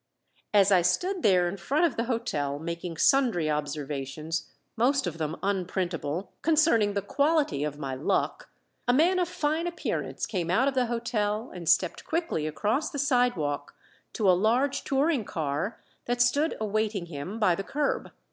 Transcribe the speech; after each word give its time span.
As 0.51 0.71
I 0.71 0.81
stood 0.81 1.21
there 1.21 1.47
in 1.47 1.57
front 1.57 1.85
of 1.85 1.95
the 1.95 2.05
hotel 2.05 2.57
making 2.57 2.97
sundry 2.97 3.51
observations, 3.51 4.49
most 4.75 5.05
of 5.05 5.19
them 5.19 5.37
unprintable, 5.43 6.31
concerning 6.41 6.95
the 6.95 7.03
quality 7.03 7.63
of 7.63 7.77
my 7.77 7.93
luck, 7.93 8.49
a 8.87 8.93
man 8.93 9.19
of 9.19 9.29
fine 9.29 9.67
appearance 9.67 10.25
came 10.25 10.49
out 10.49 10.67
of 10.67 10.73
the 10.73 10.87
hotel 10.87 11.51
and 11.53 11.69
stepped 11.69 12.03
quickly 12.03 12.47
across 12.47 12.89
the 12.89 12.97
sidewalk 12.97 13.75
to 14.13 14.27
a 14.27 14.33
large 14.33 14.83
touring 14.83 15.23
car 15.23 15.79
that 16.05 16.19
stood 16.19 16.57
awaiting 16.59 17.05
him 17.05 17.37
by 17.39 17.53
the 17.53 17.63
curb. 17.63 18.09